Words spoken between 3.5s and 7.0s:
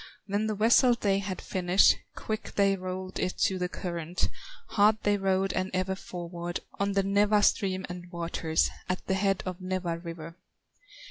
the current, Hard they rowed and ever forward, On